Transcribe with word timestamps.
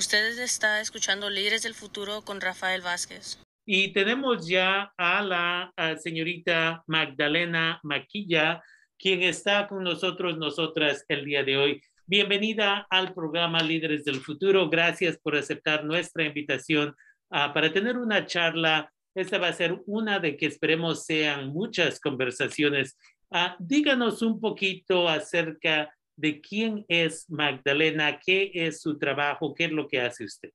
Ustedes 0.00 0.38
está 0.38 0.80
escuchando 0.80 1.28
Líderes 1.28 1.62
del 1.62 1.74
Futuro 1.74 2.22
con 2.22 2.40
Rafael 2.40 2.80
Vázquez. 2.80 3.38
Y 3.66 3.92
tenemos 3.92 4.48
ya 4.48 4.94
a 4.96 5.20
la 5.20 5.74
señorita 6.02 6.82
Magdalena 6.86 7.78
Maquilla, 7.82 8.62
quien 8.98 9.22
está 9.22 9.68
con 9.68 9.84
nosotros, 9.84 10.38
nosotras 10.38 11.04
el 11.08 11.26
día 11.26 11.44
de 11.44 11.58
hoy. 11.58 11.82
Bienvenida 12.06 12.86
al 12.88 13.12
programa 13.12 13.62
Líderes 13.62 14.06
del 14.06 14.22
Futuro. 14.22 14.70
Gracias 14.70 15.18
por 15.18 15.36
aceptar 15.36 15.84
nuestra 15.84 16.24
invitación 16.24 16.96
ah, 17.28 17.52
para 17.52 17.70
tener 17.70 17.98
una 17.98 18.24
charla. 18.24 18.90
Esta 19.14 19.36
va 19.36 19.48
a 19.48 19.52
ser 19.52 19.82
una 19.84 20.18
de 20.18 20.38
que 20.38 20.46
esperemos 20.46 21.04
sean 21.04 21.48
muchas 21.48 22.00
conversaciones. 22.00 22.96
Ah, 23.30 23.54
díganos 23.58 24.22
un 24.22 24.40
poquito 24.40 25.10
acerca 25.10 25.94
de 26.20 26.40
quién 26.40 26.84
es 26.88 27.28
Magdalena, 27.30 28.20
qué 28.20 28.50
es 28.54 28.82
su 28.82 28.98
trabajo, 28.98 29.54
qué 29.54 29.64
es 29.64 29.72
lo 29.72 29.88
que 29.88 30.00
hace 30.00 30.24
usted. 30.24 30.50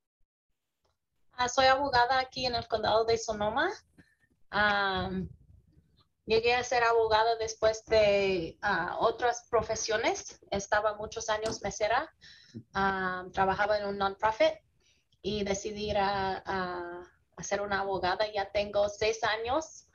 Ah, 1.33 1.49
soy 1.49 1.65
abogada 1.65 2.19
aquí 2.19 2.45
en 2.45 2.55
el 2.55 2.67
condado 2.67 3.03
de 3.05 3.17
Sonoma. 3.17 3.71
llegué 6.25 6.55
a 6.55 6.63
ser 6.63 6.83
abogada 6.83 7.35
después 7.37 7.83
de 7.85 8.57
ah, 8.61 8.97
otras 8.99 9.47
profesiones. 9.49 10.39
Estaba 10.51 10.95
muchos 10.95 11.29
años 11.29 11.61
mesera, 11.63 12.13
trabajaba 13.33 13.79
en 13.79 13.87
un 13.87 13.97
non-profit 13.97 14.53
y 15.21 15.43
decidí 15.43 15.89
ir 15.89 15.97
a, 15.97 17.03
ser 17.41 17.61
una 17.61 17.81
abogada. 17.81 18.31
Ya 18.31 18.51
tengo 18.51 18.87
seis 18.87 19.23
años 19.23 19.87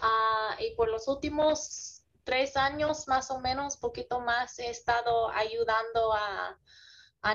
ah, 0.00 0.56
y 0.58 0.74
por 0.74 0.88
los 0.88 1.06
últimos 1.06 1.97
tres 2.28 2.58
años 2.58 3.08
más 3.08 3.30
o 3.30 3.40
menos, 3.40 3.78
poquito 3.78 4.20
más, 4.20 4.58
he 4.58 4.68
estado 4.68 5.30
ayudando 5.30 6.12
a, 6.12 6.58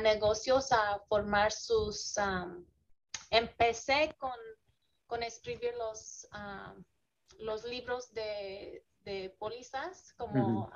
negocios 0.01 0.71
a 0.71 0.99
formar 1.09 1.51
sus... 1.51 2.13
empecé 3.31 4.15
con, 4.19 4.37
con, 5.07 5.23
escribir 5.23 5.73
los, 5.79 6.27
los 7.39 7.63
libros 7.63 8.13
de, 8.13 8.85
de 8.99 9.35
pólizas 9.39 10.13
como 10.13 10.71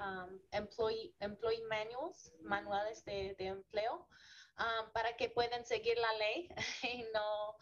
employee, 0.50 1.14
employee, 1.20 1.68
manuals, 1.68 2.34
manuales 2.42 3.06
de, 3.06 3.36
empleo, 3.38 4.08
para 4.94 5.16
que 5.16 5.30
puedan 5.30 5.64
seguir 5.64 5.96
la 6.00 6.14
ley 6.14 6.50
y 6.82 7.06
no, 7.14 7.56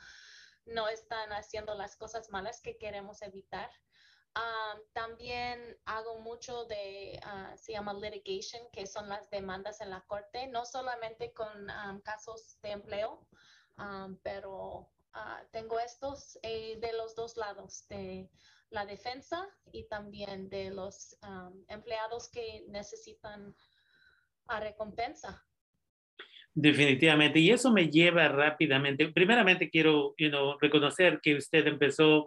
no 0.67 0.87
están 0.87 1.33
haciendo 1.33 1.75
las 1.75 1.97
cosas 1.97 2.29
malas 2.29 2.61
que 2.61 2.77
queremos 2.77 3.21
evitar 3.23 3.69
también 4.93 5.77
hago 5.85 6.19
mucho 6.19 6.65
de, 6.65 7.19
uh, 7.23 7.57
se 7.57 7.73
llama 7.73 7.93
litigation, 7.93 8.61
que 8.71 8.85
son 8.85 9.07
las 9.07 9.29
demandas 9.29 9.81
en 9.81 9.89
la 9.89 10.01
corte, 10.01 10.47
no 10.47 10.65
solamente 10.65 11.33
con 11.33 11.47
casos 12.03 12.59
de 12.61 12.71
empleo, 12.71 13.27
pero 14.23 14.89
ah, 15.13 15.41
tengo 15.51 15.79
estos 15.79 16.37
eh, 16.43 16.77
de 16.79 16.93
los 16.93 17.15
dos 17.15 17.37
lados, 17.37 17.87
de 17.89 18.29
la 18.69 18.85
defensa 18.85 19.47
y 19.71 19.87
también 19.87 20.49
de 20.49 20.71
los 20.71 21.17
empleados 21.67 22.29
que 22.29 22.65
necesitan 22.67 23.55
a 24.47 24.59
recompensa. 24.59 25.45
Definitivamente, 26.53 27.39
y 27.39 27.51
eso 27.51 27.69
me 27.69 27.89
lleva 27.89 28.29
rápidamente. 28.29 29.09
Primeramente 29.09 29.69
quiero 29.69 30.15
reconocer 30.61 31.19
que 31.21 31.35
usted 31.35 31.67
empezó 31.67 32.25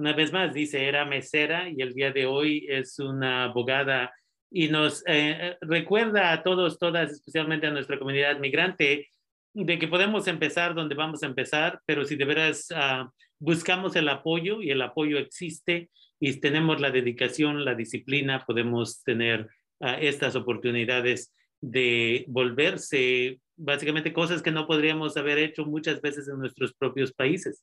una 0.00 0.14
vez 0.14 0.32
más, 0.32 0.54
dice, 0.54 0.88
era 0.88 1.04
mesera 1.04 1.68
y 1.68 1.82
el 1.82 1.92
día 1.92 2.10
de 2.10 2.24
hoy 2.24 2.66
es 2.70 2.98
una 2.98 3.44
abogada 3.44 4.10
y 4.50 4.68
nos 4.68 5.04
eh, 5.06 5.58
recuerda 5.60 6.32
a 6.32 6.42
todos, 6.42 6.78
todas, 6.78 7.12
especialmente 7.12 7.66
a 7.66 7.70
nuestra 7.70 7.98
comunidad 7.98 8.38
migrante, 8.38 9.08
de 9.52 9.78
que 9.78 9.88
podemos 9.88 10.26
empezar 10.26 10.74
donde 10.74 10.94
vamos 10.94 11.22
a 11.22 11.26
empezar, 11.26 11.80
pero 11.84 12.04
si 12.04 12.16
de 12.16 12.24
veras 12.24 12.68
ah, 12.74 13.10
buscamos 13.38 13.94
el 13.94 14.08
apoyo 14.08 14.62
y 14.62 14.70
el 14.70 14.80
apoyo 14.80 15.18
existe 15.18 15.90
y 16.18 16.40
tenemos 16.40 16.80
la 16.80 16.90
dedicación, 16.90 17.64
la 17.64 17.74
disciplina, 17.74 18.44
podemos 18.46 19.02
tener 19.02 19.48
ah, 19.80 19.98
estas 20.00 20.34
oportunidades 20.34 21.34
de 21.60 22.24
volverse 22.26 23.38
básicamente 23.54 24.14
cosas 24.14 24.40
que 24.40 24.50
no 24.50 24.66
podríamos 24.66 25.18
haber 25.18 25.36
hecho 25.36 25.66
muchas 25.66 26.00
veces 26.00 26.26
en 26.28 26.38
nuestros 26.38 26.72
propios 26.72 27.12
países. 27.12 27.62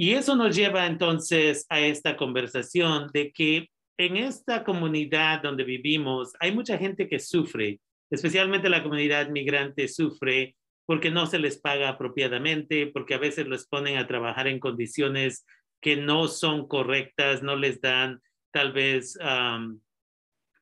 Y 0.00 0.12
eso 0.12 0.36
nos 0.36 0.54
lleva 0.54 0.86
entonces 0.86 1.66
a 1.68 1.80
esta 1.80 2.16
conversación 2.16 3.08
de 3.12 3.32
que 3.32 3.68
en 3.98 4.16
esta 4.16 4.62
comunidad 4.62 5.42
donde 5.42 5.64
vivimos 5.64 6.34
hay 6.38 6.52
mucha 6.52 6.78
gente 6.78 7.08
que 7.08 7.18
sufre, 7.18 7.80
especialmente 8.08 8.68
la 8.68 8.84
comunidad 8.84 9.28
migrante 9.30 9.88
sufre 9.88 10.54
porque 10.86 11.10
no 11.10 11.26
se 11.26 11.40
les 11.40 11.60
paga 11.60 11.88
apropiadamente, 11.88 12.86
porque 12.86 13.14
a 13.14 13.18
veces 13.18 13.48
los 13.48 13.66
ponen 13.66 13.96
a 13.96 14.06
trabajar 14.06 14.46
en 14.46 14.60
condiciones 14.60 15.44
que 15.80 15.96
no 15.96 16.28
son 16.28 16.68
correctas, 16.68 17.42
no 17.42 17.56
les 17.56 17.80
dan 17.80 18.20
tal 18.52 18.72
vez 18.72 19.18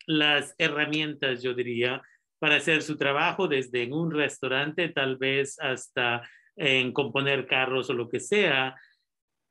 las 0.07 0.55
herramientas, 0.57 1.43
yo 1.43 1.53
diría, 1.53 2.01
para 2.39 2.57
hacer 2.57 2.81
su 2.81 2.97
trabajo 2.97 3.49
desde 3.49 3.83
en 3.83 3.93
un 3.93 4.13
restaurante, 4.13 4.89
tal 4.89 5.19
vez 5.19 5.59
hasta 5.61 6.27
en 6.57 6.95
componer 6.95 7.47
carros 7.47 7.91
o 7.91 7.93
lo 7.93 8.09
que 8.09 8.19
sea. 8.19 8.75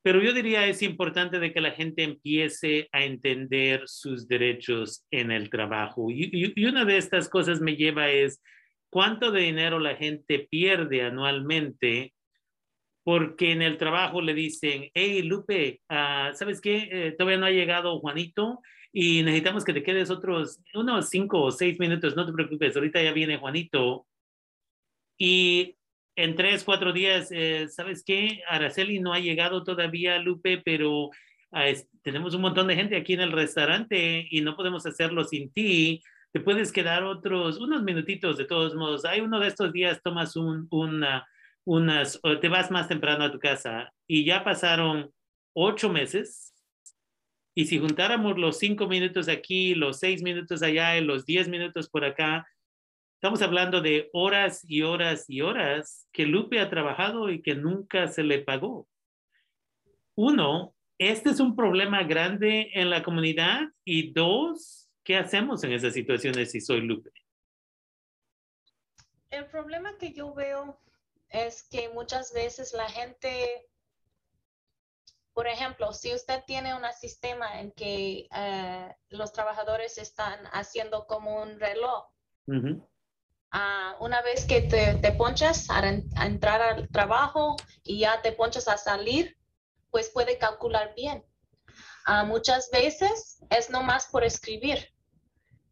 Pero 0.05 0.21
yo 0.21 0.33
diría 0.33 0.67
es 0.67 0.83
importante 0.83 1.39
de 1.39 1.51
que 1.51 1.59
la 1.59 1.71
gente 1.71 2.03
empiece 2.03 2.89
a 2.91 3.03
entender 3.03 3.81
sus 3.87 4.27
derechos 4.27 5.03
en 5.09 5.31
el 5.31 5.49
trabajo. 5.49 6.11
Y, 6.11 6.63
una 6.63 6.85
de 6.85 6.97
estas 6.97 7.27
cosas 7.27 7.59
me 7.59 7.75
lleva 7.75 8.11
es 8.11 8.39
cuánto 8.91 9.31
de 9.31 9.41
dinero 9.41 9.79
la 9.79 9.95
gente 9.95 10.47
pierde 10.47 11.01
anualmente 11.01 12.13
porque 13.03 13.51
en 13.51 13.63
el 13.63 13.79
trabajo 13.79 14.21
le 14.21 14.35
dicen, 14.35 14.91
hey 14.93 15.23
Lupe, 15.23 15.81
ah, 15.89 16.29
¿sabes 16.35 16.61
qué? 16.61 16.87
Eh, 16.91 17.15
todavía 17.17 17.39
no 17.39 17.47
ha 17.47 17.51
llegado 17.51 17.99
Juanito 17.99 18.61
y 18.93 19.23
necesitamos 19.23 19.65
que 19.65 19.73
te 19.73 19.81
quedes 19.81 20.11
otros 20.11 20.59
unos 20.75 21.09
cinco 21.09 21.41
o 21.41 21.51
seis 21.51 21.79
minutos, 21.79 22.15
no 22.15 22.27
te 22.27 22.33
preocupes, 22.33 22.75
ahorita 22.75 23.01
ya 23.01 23.11
viene 23.11 23.37
Juanito. 23.37 24.05
Y 25.17 25.75
en 26.15 26.35
tres, 26.35 26.63
cuatro 26.63 26.93
días, 26.93 27.29
eh, 27.31 27.67
¿sabes 27.69 28.03
qué? 28.05 28.41
Araceli 28.47 28.99
no 28.99 29.13
ha 29.13 29.19
llegado 29.19 29.63
todavía, 29.63 30.17
Lupe, 30.19 30.61
pero 30.63 31.09
ah, 31.51 31.65
tenemos 32.01 32.33
un 32.33 32.41
montón 32.41 32.67
de 32.67 32.75
gente 32.75 32.95
aquí 32.95 33.13
en 33.13 33.21
el 33.21 33.31
restaurante 33.31 34.27
y 34.29 34.41
no 34.41 34.55
podemos 34.55 34.85
hacerlo 34.85 35.23
sin 35.25 35.51
ti. 35.51 36.01
Te 36.31 36.39
puedes 36.39 36.71
quedar 36.71 37.03
otros, 37.03 37.59
unos 37.59 37.83
minutitos 37.83 38.37
de 38.37 38.45
todos 38.45 38.75
modos. 38.75 39.05
Hay 39.05 39.21
uno 39.21 39.39
de 39.39 39.47
estos 39.47 39.73
días, 39.73 40.01
tomas 40.01 40.35
un, 40.35 40.67
una, 40.71 41.27
unas, 41.65 42.19
te 42.41 42.49
vas 42.49 42.71
más 42.71 42.87
temprano 42.87 43.25
a 43.25 43.31
tu 43.31 43.39
casa 43.39 43.91
y 44.07 44.25
ya 44.25 44.43
pasaron 44.43 45.11
ocho 45.53 45.89
meses. 45.89 46.53
Y 47.57 47.65
si 47.65 47.79
juntáramos 47.79 48.37
los 48.37 48.57
cinco 48.57 48.87
minutos 48.87 49.29
aquí, 49.29 49.75
los 49.75 49.99
seis 49.99 50.21
minutos 50.21 50.61
allá 50.61 50.97
y 50.97 51.03
los 51.03 51.25
diez 51.25 51.47
minutos 51.47 51.89
por 51.89 52.03
acá, 52.03 52.45
Estamos 53.25 53.41
hablando 53.41 53.81
de 53.81 54.11
horas 54.13 54.63
y 54.67 54.83
horas 54.83 55.25
y 55.27 55.41
horas 55.41 56.07
que 56.13 56.27
Lupe 56.27 56.59
ha 56.59 56.69
trabajado 56.69 57.31
y 57.31 57.41
que 57.41 57.55
nunca 57.55 58.07
se 58.07 58.21
le 58.21 58.43
pagó. 58.43 58.87
Uno, 60.13 60.75
este 60.99 61.31
es 61.31 61.39
un 61.39 61.55
problema 61.55 62.03
grande 62.03 62.69
en 62.75 62.91
la 62.91 63.01
comunidad 63.01 63.61
y 63.83 64.13
dos, 64.13 64.91
¿qué 65.03 65.17
hacemos 65.17 65.63
en 65.63 65.71
esas 65.71 65.95
situaciones 65.95 66.51
si 66.51 66.61
soy 66.61 66.81
Lupe? 66.81 67.09
El 69.31 69.47
problema 69.47 69.97
que 69.97 70.13
yo 70.13 70.31
veo 70.35 70.79
es 71.29 71.67
que 71.67 71.89
muchas 71.89 72.31
veces 72.31 72.73
la 72.73 72.87
gente, 72.87 73.65
por 75.33 75.47
ejemplo, 75.47 75.93
si 75.93 76.13
usted 76.13 76.43
tiene 76.45 76.75
un 76.75 76.83
sistema 76.93 77.59
en 77.59 77.71
que 77.71 78.27
eh, 78.37 78.95
los 79.09 79.33
trabajadores 79.33 79.97
están 79.97 80.45
haciendo 80.51 81.07
como 81.07 81.41
un 81.41 81.59
reloj, 81.59 82.05
Ah, 83.57 83.95
una 84.01 84.21
vez 84.21 84.43
que 84.45 84.63
te, 84.63 85.11
ponchas 85.13 85.69
a, 85.69 85.87
entrar 85.87 86.61
al 86.61 86.89
trabajo 86.89 87.55
y 87.85 87.99
ya 87.99 88.21
te 88.21 88.33
ponchas 88.33 88.67
a 88.67 88.77
salir, 88.77 89.37
pues 89.91 90.09
puede 90.09 90.37
calcular 90.37 90.93
bien. 90.93 91.25
Ah, 92.05 92.25
muchas 92.25 92.69
veces 92.69 93.39
es 93.49 93.69
nomás 93.69 94.07
por 94.07 94.25
escribir. 94.25 94.93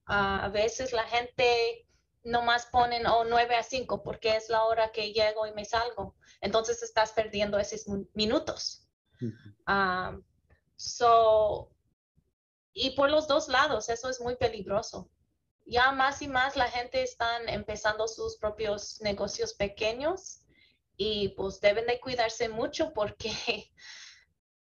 Ah, 0.06 0.46
a 0.46 0.48
veces 0.48 0.94
la 0.94 1.04
gente 1.04 1.86
nomás 2.24 2.68
ponen 2.68 3.06
oh, 3.06 3.26
9 3.26 3.54
a 3.54 3.64
5 3.64 4.02
porque 4.02 4.38
es 4.38 4.48
la 4.48 4.64
hora 4.64 4.94
que 4.94 5.12
llego 5.12 5.46
y 5.46 5.52
me 5.52 5.66
salgo. 5.66 6.16
Entonces 6.40 6.82
estás 6.84 7.12
perdiendo 7.12 7.60
esos 7.60 7.86
minutos. 8.14 8.88
y 12.72 12.92
por 12.92 13.12
los 13.12 13.28
dos 13.28 13.50
lados, 13.50 13.90
eso 13.90 14.10
es 14.10 14.22
muy 14.22 14.38
peligroso 14.38 15.10
ya 15.66 15.92
más 15.92 16.22
y 16.22 16.28
más 16.28 16.56
la 16.56 16.70
gente 16.70 17.02
están 17.04 17.48
empezando 17.50 18.08
sus 18.08 18.38
propios 18.38 19.02
negocios 19.02 19.54
pequeños 19.54 20.42
y 20.98 21.30
pues 21.30 21.60
deben 21.60 21.88
de 21.88 22.00
cuidarse 22.00 22.50
mucho 22.50 22.94
porque 22.94 23.30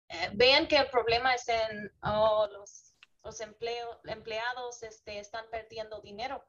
eh, 0.08 0.30
vean 0.34 0.68
que 0.68 0.76
el 0.76 0.88
problema 0.90 1.34
es 1.34 1.48
en 1.48 1.92
oh, 2.02 2.46
los, 2.52 2.94
los 3.22 3.40
empleados 3.40 4.82
este, 4.82 5.18
están 5.18 5.44
perdiendo 5.50 6.00
dinero. 6.00 6.44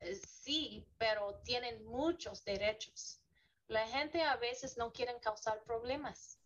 Eh, 0.00 0.14
sí, 0.14 0.86
pero 0.98 1.40
tienen 1.44 1.84
muchos 1.84 2.44
derechos. 2.44 3.20
La 3.68 3.86
gente 3.88 4.22
a 4.22 4.36
veces 4.36 4.76
no 4.76 4.92
quieren 4.92 5.18
causar 5.20 5.62
problemas. 5.64 6.38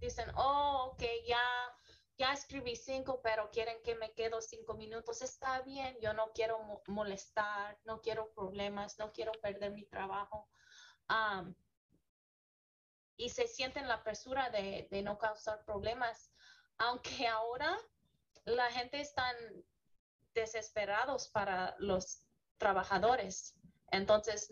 Dicen, 0.00 0.28
oh, 0.36 0.92
ok, 0.92 1.02
ya, 1.26 1.38
ya 2.22 2.32
escribí 2.32 2.76
cinco, 2.76 3.20
pero 3.22 3.50
quieren 3.50 3.82
que 3.82 3.96
me 3.96 4.12
quedo 4.14 4.40
cinco 4.40 4.74
minutos. 4.74 5.22
Está 5.22 5.60
bien, 5.62 5.98
yo 6.00 6.14
no 6.14 6.32
quiero 6.32 6.60
mo- 6.60 6.82
molestar, 6.86 7.78
no 7.84 8.00
quiero 8.00 8.32
problemas, 8.32 8.96
no 9.00 9.12
quiero 9.12 9.32
perder 9.32 9.72
mi 9.72 9.84
trabajo. 9.86 10.48
Am, 11.08 11.54
y 13.16 13.28
se 13.30 13.46
sienten 13.48 13.88
la 13.88 14.02
presura 14.04 14.50
de, 14.50 14.88
de 14.90 15.02
no 15.02 15.18
causar 15.18 15.64
problemas, 15.64 16.30
aunque 16.78 17.26
ahora 17.28 17.76
la 18.44 18.70
gente 18.70 19.00
están 19.00 19.34
desesperados 20.34 21.28
para 21.28 21.74
los 21.78 22.24
trabajadores. 22.58 23.54
Entonces, 23.90 24.48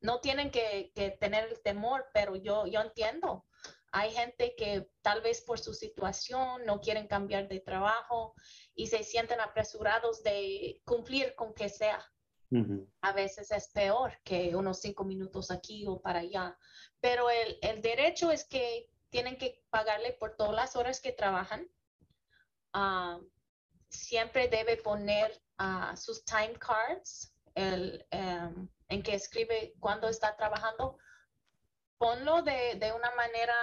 no 0.00 0.20
tienen 0.20 0.50
que, 0.50 0.92
que 0.94 1.10
tener 1.12 1.44
el 1.48 1.62
temor, 1.62 2.06
pero 2.14 2.36
yo, 2.36 2.66
yo 2.66 2.80
entiendo. 2.80 3.46
Hay 3.92 4.12
gente 4.12 4.54
que 4.56 4.88
tal 5.02 5.20
vez 5.20 5.42
por 5.42 5.58
su 5.58 5.74
situación 5.74 6.64
no 6.64 6.80
quieren 6.80 7.06
cambiar 7.06 7.48
de 7.48 7.60
trabajo 7.60 8.34
y 8.74 8.86
se 8.86 9.02
sienten 9.02 9.40
apresurados 9.40 10.22
de 10.22 10.80
cumplir 10.84 11.34
con 11.34 11.52
que 11.54 11.68
sea. 11.68 12.04
Ujú. 12.50 12.88
A 13.00 13.12
veces 13.12 13.50
es 13.50 13.68
peor 13.68 14.18
que 14.24 14.54
unos 14.54 14.80
cinco 14.80 15.04
minutos 15.04 15.50
aquí 15.50 15.86
o 15.86 16.00
para 16.00 16.20
allá. 16.20 16.56
Pero 17.00 17.30
el, 17.30 17.58
el 17.62 17.80
derecho 17.80 18.30
es 18.30 18.44
que 18.44 18.88
tienen 19.10 19.36
que 19.36 19.62
pagarle 19.70 20.12
por 20.12 20.36
todas 20.36 20.54
las 20.54 20.76
horas 20.76 21.00
que 21.00 21.12
trabajan. 21.12 21.68
Ah, 22.72 23.20
siempre 23.88 24.48
debe 24.48 24.76
poner 24.76 25.42
ah, 25.58 25.94
sus 25.96 26.24
time 26.24 26.54
cards, 26.54 27.34
el, 27.54 28.06
em, 28.10 28.68
en 28.88 29.02
que 29.02 29.14
escribe 29.14 29.74
cuándo 29.80 30.08
está 30.08 30.36
trabajando. 30.36 30.96
Ponlo 32.00 32.40
de, 32.40 32.76
de 32.76 32.94
una 32.94 33.10
manera 33.14 33.54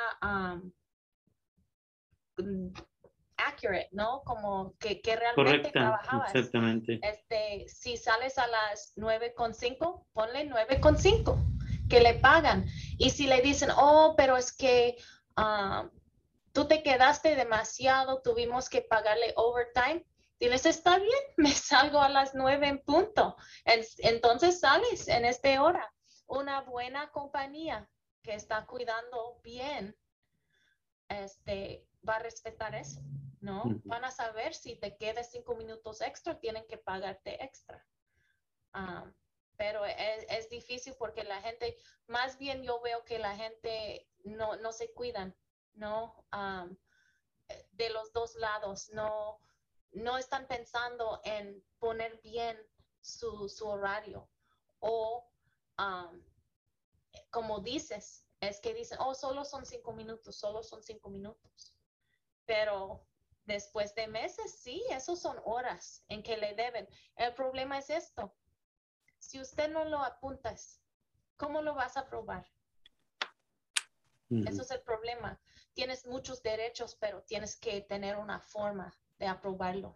mm, 2.37 2.67
accurate, 3.37 3.89
¿no? 3.93 4.21
Como 4.23 4.77
que, 4.77 5.01
que 5.01 5.15
realmente 5.15 5.71
Correcta, 5.71 5.71
trabajabas. 5.71 6.35
exactamente. 6.35 6.99
Este, 7.01 7.67
si 7.67 7.97
sales 7.97 8.37
a 8.37 8.45
las 8.45 8.93
9.5, 8.95 10.05
ponle 10.13 10.47
9.5 10.51 11.35
que 11.89 11.99
le 11.99 12.13
pagan. 12.13 12.67
Y 12.99 13.09
si 13.09 13.25
le 13.25 13.41
dicen, 13.41 13.71
oh, 13.75 14.13
pero 14.15 14.37
es 14.37 14.55
que 14.55 14.97
tú 16.53 16.67
te 16.67 16.83
quedaste 16.83 17.35
demasiado, 17.35 18.21
tuvimos 18.21 18.69
que 18.69 18.83
pagarle 18.83 19.33
overtime, 19.35 20.05
diles, 20.39 20.67
está 20.67 20.99
bien, 20.99 21.19
me 21.37 21.49
salgo 21.53 22.01
a 22.01 22.09
las 22.09 22.35
9 22.35 22.67
en 22.67 22.83
punto. 22.83 23.35
En- 23.65 23.83
entonces 23.97 24.59
sales 24.59 25.07
en 25.07 25.25
esta 25.25 25.59
hora. 25.63 25.91
Una 26.27 26.61
buena 26.61 27.09
compañía 27.11 27.89
que 28.27 28.35
está 28.35 28.65
cuidando 28.65 29.39
bien, 29.41 29.97
este, 31.07 31.87
va 32.07 32.17
a 32.17 32.19
respetar 32.19 32.75
eso, 32.75 32.99
¿no? 33.39 33.63
Ujú. 33.63 33.81
Van 33.85 34.03
a 34.03 34.11
saber 34.11 34.53
si 34.53 34.75
te 34.75 34.97
quedas 34.97 35.31
cinco 35.31 35.55
minutos 35.55 36.01
extra, 36.01 36.37
tienen 36.37 36.67
que 36.67 36.77
pagarte 36.77 37.41
extra. 37.41 37.87
Ah, 38.73 39.09
pero 39.55 39.85
es, 39.85 40.25
es 40.27 40.49
difícil 40.49 40.93
porque 40.99 41.23
la 41.23 41.39
gente, 41.41 41.77
más 42.07 42.37
bien 42.37 42.63
yo 42.63 42.81
veo 42.81 43.05
que 43.05 43.17
la 43.17 43.33
gente 43.33 44.09
no, 44.25 44.57
no 44.57 44.73
se 44.73 44.91
cuidan, 44.91 45.33
¿no? 45.75 46.25
Am, 46.31 46.77
de 47.71 47.89
los 47.91 48.11
dos 48.11 48.35
lados, 48.35 48.89
no, 48.89 49.39
no 49.93 50.17
están 50.17 50.47
pensando 50.47 51.21
en 51.23 51.63
poner 51.79 52.19
bien 52.21 52.57
su, 52.99 53.47
su 53.47 53.69
horario. 53.69 54.29
O, 54.79 55.25
am, 55.77 56.21
como 57.37 57.59
dices, 57.59 58.27
es 58.39 58.59
que 58.59 58.73
dicen, 58.73 58.97
oh, 58.99 59.13
solo 59.13 59.45
son 59.45 59.63
cinco 59.63 59.93
minutos, 59.93 60.39
solo 60.39 60.63
son 60.63 60.81
cinco 60.81 61.11
minutos. 61.11 61.77
Pero 62.47 63.05
después 63.45 63.93
de 63.93 64.07
meses, 64.07 64.59
sí, 64.59 64.83
esos 64.89 65.21
son 65.21 65.37
horas 65.45 66.03
en 66.07 66.23
que 66.23 66.35
le 66.35 66.55
deben. 66.55 66.87
El 67.15 67.35
problema 67.35 67.77
es 67.77 67.91
esto. 67.91 68.35
Si 69.19 69.39
usted 69.39 69.71
no 69.71 69.85
lo 69.85 69.99
apuntas, 69.99 70.81
¿cómo 71.35 71.61
lo 71.61 71.75
vas 71.75 71.95
a 71.95 72.09
probar? 72.09 72.43
Eso 74.31 74.63
es 74.63 74.71
el 74.71 74.81
problema. 74.81 75.39
Tienes 75.73 76.07
muchos 76.07 76.41
derechos, 76.41 76.97
pero 76.99 77.21
tienes 77.21 77.55
que 77.55 77.81
tener 77.81 78.17
una 78.17 78.39
forma 78.39 78.97
de 79.19 79.27
aprobarlo. 79.27 79.95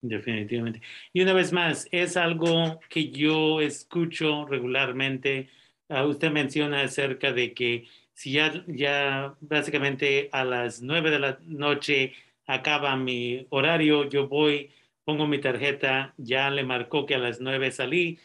Definitivamente. 0.00 0.82
Y 1.12 1.22
una 1.22 1.32
vez 1.32 1.52
más, 1.52 1.86
es 1.92 2.16
algo 2.16 2.80
que 2.90 3.08
yo 3.10 3.60
escucho 3.60 4.46
regularmente. 4.46 5.48
Ah, 5.88 6.04
usted 6.04 6.30
menciona 6.30 6.82
acerca 6.82 7.32
de 7.32 7.54
que 7.54 7.86
si 8.12 8.32
ya, 8.32 8.64
ya 8.66 9.36
básicamente 9.40 10.28
a 10.32 10.44
las 10.44 10.82
nueve 10.82 11.10
de 11.10 11.18
la 11.18 11.38
noche 11.46 12.12
acaba 12.46 12.94
mi 12.96 13.46
horario, 13.50 14.08
yo 14.08 14.28
voy, 14.28 14.70
pongo 15.04 15.26
mi 15.26 15.38
tarjeta, 15.40 16.14
ya 16.18 16.50
le 16.50 16.62
marcó 16.64 17.06
que 17.06 17.14
a 17.14 17.18
las 17.18 17.40
nueve 17.40 17.70
salí, 17.70 18.18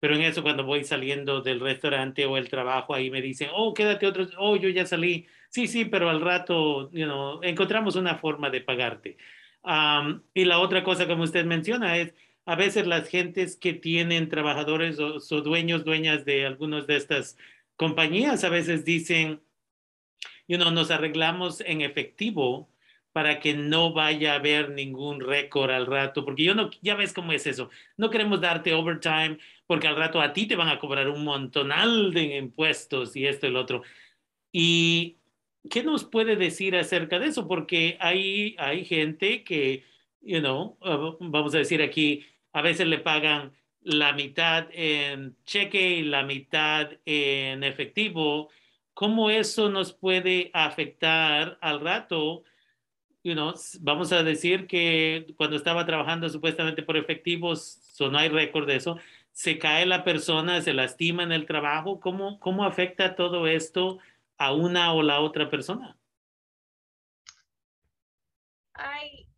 pero 0.00 0.14
en 0.14 0.22
eso 0.22 0.42
cuando 0.42 0.64
voy 0.64 0.84
saliendo 0.84 1.42
del 1.42 1.60
restaurante 1.60 2.24
o 2.26 2.36
el 2.36 2.48
trabajo, 2.48 2.94
ahí 2.94 3.10
me 3.10 3.20
dicen, 3.22 3.50
oh, 3.54 3.74
quédate 3.74 4.06
otro, 4.06 4.26
oh, 4.38 4.56
yo 4.56 4.68
ya 4.68 4.86
salí. 4.86 5.26
Sí, 5.50 5.66
sí, 5.68 5.84
pero 5.84 6.08
al 6.10 6.20
rato, 6.20 6.90
you 6.92 7.40
encontramos 7.42 7.96
una 7.96 8.16
forma 8.16 8.48
de 8.50 8.62
pagarte. 8.62 9.16
Y 10.34 10.44
la 10.44 10.58
otra 10.58 10.82
cosa, 10.82 11.06
como 11.06 11.24
usted 11.24 11.44
menciona, 11.44 11.98
es 11.98 12.14
a 12.44 12.56
veces 12.56 12.86
las 12.86 13.08
gentes 13.08 13.56
que 13.56 13.72
tienen 13.72 14.28
trabajadores 14.28 14.98
o, 14.98 15.16
o 15.16 15.40
dueños, 15.42 15.84
dueñas 15.84 16.24
de 16.24 16.46
algunas 16.46 16.86
de 16.86 16.96
estas 16.96 17.36
compañías, 17.76 18.44
a 18.44 18.48
veces 18.48 18.84
dicen, 18.84 19.40
you 20.48 20.56
know, 20.56 20.70
nos 20.70 20.90
arreglamos 20.90 21.60
en 21.60 21.80
efectivo 21.80 22.68
para 23.12 23.40
que 23.40 23.54
no 23.54 23.92
vaya 23.92 24.32
a 24.32 24.36
haber 24.36 24.70
ningún 24.70 25.20
récord 25.20 25.70
al 25.70 25.86
rato, 25.86 26.24
porque 26.24 26.44
yo 26.44 26.54
no, 26.54 26.70
ya 26.80 26.94
ves 26.94 27.12
cómo 27.12 27.32
es 27.32 27.46
eso, 27.46 27.70
no 27.96 28.10
queremos 28.10 28.40
darte 28.40 28.72
overtime 28.72 29.38
porque 29.66 29.86
al 29.86 29.96
rato 29.96 30.20
a 30.20 30.32
ti 30.32 30.46
te 30.46 30.56
van 30.56 30.68
a 30.68 30.78
cobrar 30.78 31.08
un 31.08 31.24
montonal 31.24 32.12
de 32.12 32.36
impuestos 32.36 33.14
y 33.16 33.26
esto 33.26 33.46
y 33.46 33.50
lo 33.50 33.60
otro. 33.60 33.82
Y 34.50 35.18
¿qué 35.70 35.82
nos 35.82 36.04
puede 36.04 36.36
decir 36.36 36.76
acerca 36.76 37.18
de 37.18 37.26
eso? 37.28 37.48
Porque 37.48 37.96
hay, 38.00 38.56
hay 38.58 38.84
gente 38.84 39.44
que, 39.44 39.84
you 40.20 40.40
know, 40.40 40.76
uh, 40.80 41.16
vamos 41.20 41.54
a 41.54 41.58
decir 41.58 41.82
aquí, 41.82 42.24
a 42.52 42.62
veces 42.62 42.86
le 42.86 42.98
pagan 42.98 43.52
la 43.80 44.12
mitad 44.12 44.68
en 44.72 45.36
cheque 45.44 45.90
y 45.96 46.02
la 46.02 46.22
mitad 46.22 46.90
en 47.04 47.64
efectivo. 47.64 48.50
¿Cómo 48.94 49.30
eso 49.30 49.70
nos 49.70 49.92
puede 49.92 50.50
afectar 50.52 51.58
al 51.60 51.80
rato? 51.80 52.44
You 53.24 53.34
know, 53.34 53.54
vamos 53.80 54.12
a 54.12 54.22
decir 54.22 54.66
que 54.66 55.34
cuando 55.36 55.56
estaba 55.56 55.86
trabajando 55.86 56.28
supuestamente 56.28 56.82
por 56.82 56.96
efectivos, 56.96 57.78
so 57.92 58.10
no 58.10 58.18
hay 58.18 58.28
récord 58.28 58.66
de 58.66 58.76
eso, 58.76 58.98
se 59.32 59.58
cae 59.58 59.86
la 59.86 60.04
persona, 60.04 60.60
se 60.60 60.74
lastima 60.74 61.22
en 61.22 61.32
el 61.32 61.46
trabajo. 61.46 62.00
¿Cómo, 62.00 62.38
cómo 62.38 62.64
afecta 62.64 63.16
todo 63.16 63.46
esto 63.46 63.98
a 64.36 64.52
una 64.52 64.92
o 64.92 65.02
la 65.02 65.20
otra 65.20 65.48
persona? 65.48 65.96
Hay 68.74 69.28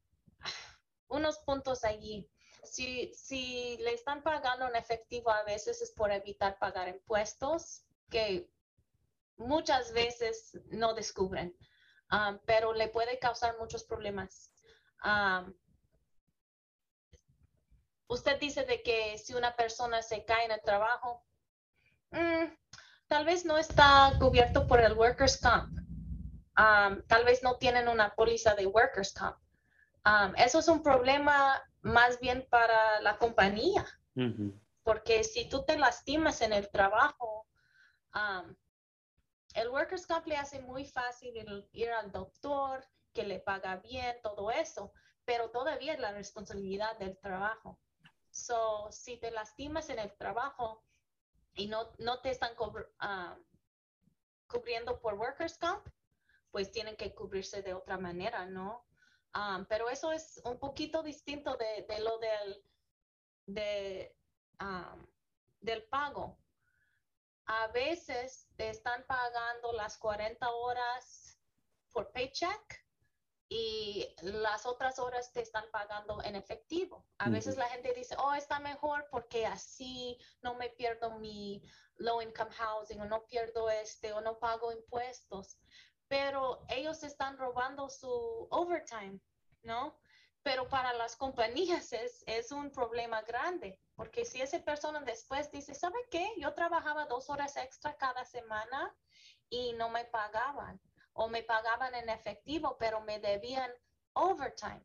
unos 1.09 1.38
puntos 1.47 1.85
allí. 1.85 2.28
Si, 2.64 3.76
le 3.78 3.94
están 3.94 4.23
pagando 4.23 4.66
en 4.66 4.76
efectivo, 4.76 5.30
a 5.30 5.42
veces 5.44 5.80
es 5.83 5.90
por 5.92 6.11
evitar 6.11 6.59
pagar 6.59 6.88
impuestos, 6.88 7.85
que 8.11 8.50
muchas 9.37 9.92
veces 9.92 10.59
no 10.71 10.94
descubren, 10.94 11.56
um, 12.11 12.38
pero 12.47 12.73
le 12.73 12.88
puede 12.88 13.18
causar 13.18 13.56
muchos 13.59 13.85
problemas. 13.85 14.52
Um, 15.04 15.54
usted 18.06 18.38
dice 18.40 18.64
de 18.64 18.83
que 18.83 19.18
si 19.18 19.35
una 19.35 19.54
persona 19.56 20.02
se 20.02 20.25
cae 20.25 20.47
en 20.47 20.52
el 20.52 20.62
trabajo, 20.62 21.25
mm, 22.11 22.44
tal 23.09 23.25
vez 23.25 23.44
no 23.44 23.59
está 23.59 24.12
cubierto 24.18 24.66
por 24.66 24.80
el 24.80 24.94
workers' 24.94 25.40
comp. 25.40 25.78
Um, 26.56 27.02
tal 27.06 27.25
vez 27.25 27.42
no 27.42 27.56
tienen 27.59 27.88
una 27.88 28.14
póliza 28.14 28.54
de 28.54 28.66
workers' 28.66 29.12
comp. 29.12 29.44
Um, 30.06 30.34
eso 30.37 30.58
es 30.58 30.68
un 30.68 30.82
problema 30.82 31.62
más 31.80 32.18
bien 32.20 32.46
para 32.50 33.00
la 33.00 33.16
compañía, 33.18 33.84
Uh 34.16 34.20
-huh. 34.20 34.61
porque 34.84 35.25
si 35.25 35.49
tú 35.49 35.64
te 35.64 35.76
lastimas 35.76 36.40
en 36.40 36.52
el 36.52 36.70
trabajo, 36.70 37.46
um, 38.14 38.54
el 39.54 39.68
workers' 39.70 40.06
comp 40.06 40.26
le 40.26 40.37
hace 40.37 40.61
muy 40.61 40.84
fácil 40.84 41.37
ir, 41.37 41.68
ir, 41.73 41.90
al 41.90 42.12
doctor, 42.12 42.84
que 43.12 43.25
le 43.25 43.40
paga 43.40 43.76
bien, 43.76 44.16
todo 44.23 44.50
eso, 44.50 44.92
pero 45.25 45.50
todavía 45.50 45.94
es 45.94 46.00
la 46.00 46.12
responsabilidad 46.12 46.99
del 46.99 47.16
trabajo. 47.18 47.78
So, 48.30 48.90
si 48.90 49.16
te 49.16 49.30
lastimas 49.30 49.88
en 49.90 49.99
el 50.00 50.12
trabajo 50.16 50.84
y 51.54 51.66
no, 51.68 51.92
no 51.99 52.20
te 52.20 52.30
están 52.30 52.52
uh, 52.58 53.42
cubriendo 54.49 55.00
por 55.00 55.14
workers' 55.14 55.58
comp, 55.58 55.87
pues 56.50 56.70
tienen 56.70 56.96
que 56.96 57.14
cubrirse 57.14 57.62
de 57.62 57.75
otra 57.75 57.96
manera, 57.96 58.44
¿no? 58.46 58.84
Um, 59.35 59.64
pero 59.67 59.88
eso 59.88 60.12
es 60.12 60.41
un 60.45 60.59
poquito 60.59 61.03
distinto 61.03 61.57
de, 61.57 61.85
de 61.88 62.00
lo 62.00 62.19
del, 62.19 62.64
de, 63.47 64.17
um, 64.61 65.07
del 65.61 65.83
pago. 65.85 66.38
a 67.47 67.67
veces 67.69 68.49
te 68.57 68.71
están 68.71 69.05
pagando 69.07 69.73
las 69.73 69.99
40 69.99 70.50
horas 70.50 71.38
por 71.93 72.11
paycheck 72.12 72.85
y 73.49 74.07
las 74.23 74.67
otras 74.67 74.99
horas 74.99 75.33
te 75.33 75.41
están 75.41 75.64
pagando 75.71 76.23
en 76.23 76.35
efectivo. 76.37 77.07
A 77.19 77.29
veces 77.29 77.57
la 77.57 77.69
gente 77.69 77.93
dice, 77.93 78.17
oh, 78.19 78.35
está 78.35 78.59
mejor 78.59 79.07
porque 79.11 79.47
así 79.47 80.19
no 80.43 80.55
me 80.55 80.71
pierdo 80.71 81.19
mi 81.19 81.62
low 81.97 82.23
income 82.23 82.50
housing 82.53 83.00
o 83.00 83.05
no 83.05 83.25
pierdo 83.26 83.69
este 83.71 84.12
o 84.12 84.21
no 84.21 84.38
pago 84.38 84.73
impuestos. 84.73 85.59
Pero 86.08 86.64
ellos 86.68 87.02
están 87.02 87.37
robando 87.37 87.88
su 87.88 88.46
overtime, 88.50 89.18
¿no? 89.62 89.99
Pero 90.42 90.68
para 90.68 90.92
las 90.92 91.16
compañías 91.16 91.92
es, 91.92 92.23
es 92.26 92.52
un 92.52 92.70
problema 92.70 93.23
grande, 93.23 93.78
porque 93.96 94.25
si 94.25 94.42
esa 94.42 94.58
persona 94.62 95.00
después 95.00 95.50
dice, 95.50 95.75
¿sabe 95.75 95.99
qué? 96.11 96.34
Yo 96.37 96.52
trabajaba 96.52 97.06
dos 97.06 97.30
horas 97.30 97.56
extra 97.56 97.96
cada 97.96 98.25
semana 98.25 98.94
y 99.49 99.73
no 99.73 99.88
me 99.88 100.04
pagaban 100.04 100.80
o 101.14 101.28
me 101.28 101.42
pagaban 101.42 101.94
en 101.94 102.08
efectivo, 102.11 102.76
pero 102.78 103.00
me 103.00 103.18
debían 103.20 103.73
overtime. 104.12 104.84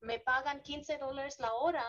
Me 0.00 0.18
pagan 0.18 0.62
15 0.62 0.98
dólares 0.98 1.38
la 1.38 1.52
hora 1.54 1.84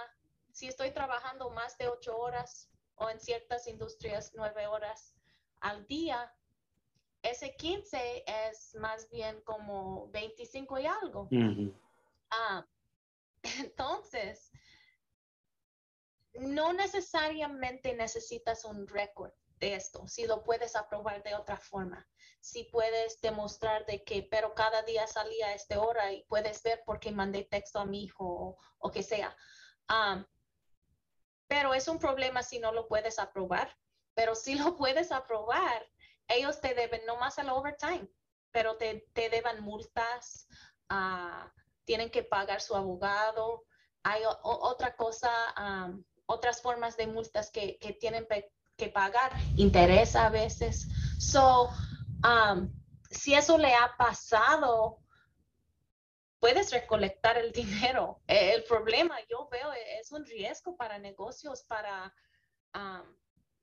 si 0.52 0.68
estoy 0.68 0.92
trabajando 0.92 1.50
más 1.52 1.78
de 1.78 1.88
8 1.88 2.18
horas 2.18 2.70
o 2.96 3.10
en 3.10 3.20
ciertas 3.20 3.68
industrias 3.68 4.32
9 4.36 4.68
horas 4.68 5.14
al 5.62 5.86
día. 5.88 6.34
Ese 7.22 7.56
15 7.56 8.24
es 8.50 8.76
más 8.76 9.10
bien 9.10 9.42
como 9.42 10.10
25 10.12 10.80
y 10.80 10.86
algo. 10.86 11.30
Ah, 12.30 12.66
entonces, 13.60 14.52
no 16.34 16.74
necesariamente 16.74 17.94
necesitas 17.96 18.66
un 18.66 18.88
récord 18.88 19.32
de 19.60 19.76
esto, 19.76 20.08
si 20.08 20.28
lo 20.28 20.44
puedes 20.44 20.76
aprobar 20.76 21.24
de 21.24 21.34
otra 21.34 21.58
forma 21.58 22.08
si 22.48 22.64
puedes 22.64 23.20
demostrar 23.22 23.86
de 23.86 24.04
que, 24.04 24.24
pero 24.24 24.54
cada 24.54 24.82
día 24.84 25.06
salía 25.06 25.48
a 25.48 25.54
esta 25.54 25.82
hora 25.82 26.14
y 26.14 26.24
puedes 26.24 26.64
ver 26.64 26.82
por 26.86 27.00
qué 27.00 27.12
mandé 27.12 27.44
texto 27.44 27.80
a 27.80 27.86
mi 27.86 28.04
hijo 28.04 28.58
o, 28.80 28.92
que 28.92 29.04
sea. 29.04 29.36
pero 31.48 31.74
es 31.74 31.88
un 31.88 32.00
problema 32.00 32.44
si 32.44 32.60
no 32.60 32.72
lo 32.72 32.88
puedes 32.88 33.20
aprobar. 33.20 33.78
Pero 34.14 34.34
si 34.34 34.56
lo 34.56 34.76
puedes 34.78 35.12
aprobar, 35.12 35.86
ellos 36.28 36.60
te 36.62 36.74
deben 36.74 37.06
no 37.06 37.18
más 37.18 37.38
el 37.38 37.50
overtime, 37.50 38.08
pero 38.52 38.78
te, 38.78 39.08
te 39.14 39.30
deben 39.30 39.62
multas, 39.62 40.48
uh, 40.90 41.50
tienen 41.86 42.10
que 42.10 42.24
pagar 42.24 42.62
su 42.62 42.76
abogado. 42.76 43.64
Hay 44.04 44.22
otra 44.44 44.96
cosa, 44.96 45.30
otras 46.28 46.62
formas 46.62 46.96
de 46.96 47.08
multas 47.08 47.52
que, 47.52 47.78
que 47.78 47.94
tienen 47.94 48.26
que 48.78 48.90
pagar, 48.90 49.34
interés 49.58 50.16
a 50.16 50.30
veces. 50.30 50.88
So, 51.20 51.70
si 53.10 53.34
eso 53.34 53.58
le 53.58 53.74
ha 53.74 53.96
pasado, 53.98 55.00
puedes 56.40 56.72
recolectar 56.72 57.38
el 57.38 57.52
dinero. 57.54 58.22
E, 58.28 58.54
el 58.54 58.64
problema, 58.64 59.18
yo 59.30 59.48
veo, 59.50 59.74
e, 59.74 60.00
es 60.00 60.12
un 60.12 60.26
riesgo 60.26 60.78
para 60.78 61.00
negocios, 61.00 61.64
para 61.64 62.14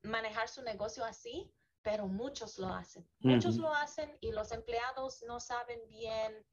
manejar 0.01 0.49
su 0.49 0.61
negocio 0.61 1.05
así, 1.05 1.51
pero 1.85 2.07
muchos 2.07 2.57
lo 2.57 2.67
hacen. 2.69 3.07
Muchos 3.19 3.57
lo 3.57 3.71
hacen 3.71 4.17
y 4.19 4.31
los 4.31 4.51
empleados 4.51 5.21
no 5.27 5.39
saben 5.39 5.79
bien 5.87 6.43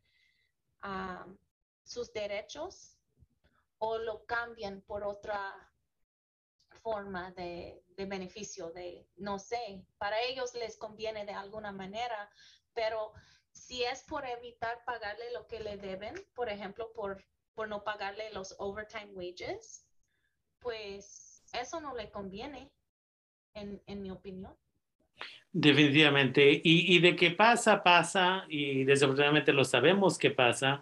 sus 1.84 2.12
derechos 2.12 2.98
o 3.78 3.96
lo 3.96 4.26
cambian 4.26 4.82
por 4.82 5.02
otra 5.04 5.72
forma 6.82 7.30
de, 7.30 7.82
beneficio, 7.96 8.70
de, 8.72 9.08
no 9.16 9.38
sé, 9.38 9.86
para 9.96 10.20
ellos 10.20 10.52
les 10.54 10.76
conviene 10.76 11.24
de 11.24 11.32
alguna 11.32 11.72
manera, 11.72 12.30
pero 12.74 13.12
si 13.52 13.84
es 13.84 14.02
por 14.02 14.26
evitar 14.26 14.84
pagarle 14.84 15.32
lo 15.32 15.46
que 15.46 15.60
le 15.60 15.78
deben, 15.78 16.14
por 16.34 16.50
ejemplo, 16.50 16.92
por, 16.92 17.24
por 17.54 17.68
no 17.68 17.84
pagarle 17.84 18.30
los 18.32 18.54
overtime 18.58 19.12
wages, 19.14 19.86
pues 20.58 21.42
eso 21.54 21.80
no 21.80 21.94
le 21.94 22.10
conviene, 22.10 22.70
en, 23.54 24.02
mi 24.02 24.10
opinión. 24.10 24.56
Definitivamente. 25.52 26.60
Y, 26.64 26.98
de 27.00 27.14
qué 27.14 27.30
pasa, 27.30 27.82
pasa, 27.82 28.46
y 28.48 28.84
desafortunadamente 28.84 29.52
lo 29.52 29.64
sabemos 29.64 30.18
que 30.18 30.30
pasa, 30.30 30.80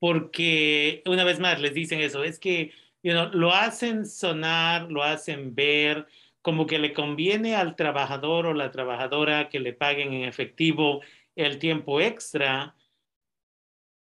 porque 0.00 1.02
una 1.06 1.24
vez 1.24 1.38
más 1.38 1.60
les 1.60 1.74
dicen 1.74 2.00
eso, 2.00 2.24
es 2.24 2.38
que 2.38 2.72
lo 3.02 3.52
hacen 3.52 4.06
sonar, 4.06 4.90
lo 4.90 5.02
hacen 5.02 5.54
ver 5.54 6.06
como 6.42 6.66
que 6.66 6.78
le 6.78 6.92
conviene 6.92 7.56
al 7.56 7.76
trabajador 7.76 8.46
o 8.46 8.54
la 8.54 8.70
trabajadora 8.70 9.48
que 9.48 9.60
le 9.60 9.72
paguen 9.72 10.12
en 10.12 10.24
efectivo 10.24 11.00
el 11.36 11.58
tiempo 11.58 12.00
extra, 12.00 12.74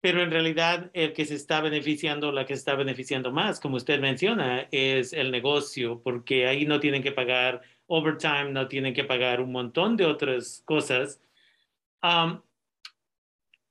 pero 0.00 0.22
en 0.22 0.30
realidad 0.32 0.90
el 0.94 1.12
que 1.12 1.24
se 1.24 1.36
está 1.36 1.60
beneficiando, 1.60 2.32
la 2.32 2.46
que 2.46 2.54
está 2.54 2.74
beneficiando 2.74 3.30
más, 3.30 3.60
como 3.60 3.76
usted 3.76 4.00
menciona, 4.00 4.66
es 4.72 5.12
el 5.12 5.30
negocio, 5.30 6.00
porque 6.02 6.46
ahí 6.46 6.66
no 6.66 6.80
tienen 6.80 7.02
que 7.02 7.12
pagar 7.12 7.62
overtime, 7.94 8.52
no 8.52 8.68
tienen 8.68 8.94
que 8.94 9.04
pagar 9.04 9.40
un 9.40 9.52
montón 9.52 9.96
de 9.96 10.06
otras 10.06 10.62
cosas. 10.64 11.20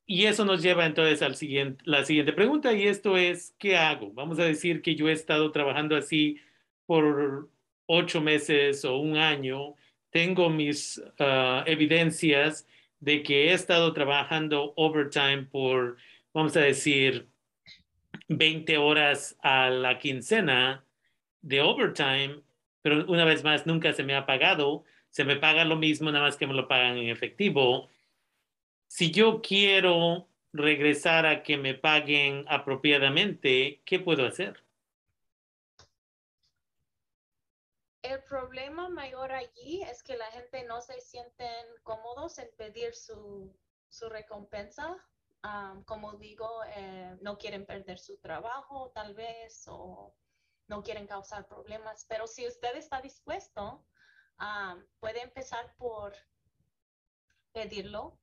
Y 0.06 0.26
eso 0.26 0.46
nos 0.46 0.62
lleva 0.62 0.86
entonces 0.86 1.22
a 1.22 1.34
siguiente, 1.34 1.84
la 1.86 2.06
siguiente 2.06 2.34
pregunta 2.34 2.72
y 2.74 2.86
esto 2.86 3.18
es, 3.18 3.56
¿qué 3.58 3.78
hago? 3.78 4.12
Vamos 4.14 4.40
a 4.40 4.44
decir 4.44 4.82
que 4.82 4.96
yo 4.96 5.10
he 5.10 5.14
estado 5.14 5.52
trabajando 5.52 5.96
así 5.96 6.40
por 6.86 7.50
ocho 7.88 8.22
meses 8.22 8.86
o 8.86 8.98
un 8.98 9.18
año, 9.18 9.76
tengo 10.12 10.50
mis 10.50 11.02
ah, 11.20 11.64
evidencias 11.66 12.68
de 13.00 13.24
que 13.24 13.48
he 13.48 13.54
estado 13.54 13.92
trabajando 13.94 14.74
overtime 14.76 15.48
por, 15.50 15.98
vamos 16.34 16.56
a 16.58 16.62
decir, 16.62 17.28
20 18.28 18.78
horas 18.78 19.38
a 19.42 19.70
la 19.70 19.98
quincena 19.98 20.86
de 21.42 21.62
overtime, 21.62 22.42
pero 22.82 23.06
una 23.08 23.26
vez 23.26 23.44
más 23.44 23.66
nunca 23.66 23.94
se 23.94 24.04
me 24.04 24.16
ha 24.16 24.26
pagado, 24.26 24.84
se 25.10 25.24
me 25.26 25.36
paga 25.36 25.66
lo 25.66 25.76
mismo, 25.76 26.12
nada 26.12 26.26
más 26.26 26.38
que 26.38 26.48
me 26.48 26.54
lo 26.54 26.68
pagan 26.68 26.98
en 26.98 27.10
efectivo 27.10 27.90
si 28.92 29.10
yo 29.10 29.42
quiero 29.42 30.28
regresar 30.52 31.26
a 31.26 31.44
que 31.44 31.56
me 31.56 31.76
paguen 31.76 32.44
apropiadamente, 32.50 33.82
¿qué 33.86 34.02
puedo 34.02 34.26
hacer? 34.26 34.66
El 38.02 38.22
problema 38.24 38.90
mayor 38.90 39.32
allí 39.32 39.82
es 39.84 40.04
que 40.04 40.18
la 40.18 40.26
gente 40.32 40.66
no 40.66 40.82
se 40.82 41.00
sienten 41.00 41.66
cómodos 41.84 42.38
en 42.40 42.50
pedir 42.58 42.94
su, 42.94 43.56
recompensa. 44.10 44.98
como 45.86 46.18
digo, 46.18 46.50
eh, 46.76 47.16
no 47.22 47.38
quieren 47.38 47.66
perder 47.66 47.98
su 47.98 48.18
trabajo 48.18 48.92
tal 48.94 49.14
vez 49.14 49.64
o 49.70 50.14
no 50.72 50.82
quieren 50.82 51.06
causar 51.06 51.46
problemas, 51.50 52.06
pero 52.08 52.28
si 52.28 52.48
usted 52.48 52.78
está 52.78 53.02
dispuesto, 53.02 53.86
puede 55.02 55.22
empezar 55.22 55.76
por 55.76 56.16
pedirlo 57.52 58.18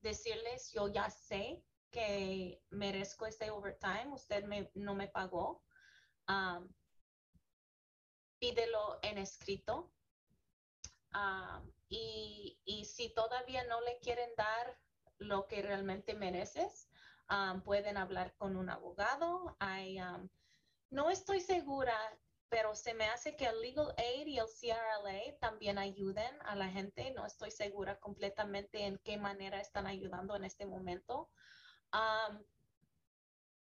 decirles, 0.00 0.72
yo 0.72 0.88
ya 0.88 1.10
sé 1.10 1.62
que 1.90 2.62
merezco 2.70 3.26
este 3.26 3.50
overtime, 3.50 4.08
usted 4.12 4.42
no 4.74 4.94
me 4.94 5.08
pagó. 5.08 5.62
pídelo 8.38 8.98
en 9.02 9.18
escrito. 9.18 9.92
y, 11.90 12.84
si 12.86 13.10
todavía 13.10 13.64
no 13.64 13.82
le 13.82 13.98
quieren 13.98 14.30
dar 14.34 14.78
lo 15.18 15.46
que 15.46 15.60
realmente 15.60 16.14
mereces, 16.14 16.88
pueden 17.64 17.98
hablar 17.98 18.34
con 18.36 18.56
un 18.56 18.70
abogado. 18.70 19.58
No 20.90 21.10
estoy 21.10 21.40
segura 21.40 21.94
pero 22.50 22.74
se 22.74 22.94
me 22.94 23.06
hace 23.06 23.36
que 23.36 23.46
el 23.46 23.60
Legal 23.60 23.94
Aid 23.96 24.26
y 24.26 24.38
el 24.38 24.46
CRLA 24.46 25.38
también 25.38 25.78
ayuden 25.78 26.36
a 26.42 26.56
la 26.56 26.68
gente. 26.68 27.12
No 27.12 27.24
estoy 27.24 27.52
segura 27.52 27.98
completamente 28.00 28.84
en 28.84 28.98
qué 28.98 29.16
manera 29.16 29.60
están 29.60 29.86
ayudando 29.86 30.34
en 30.34 30.44
este 30.44 30.66
momento. 30.66 31.30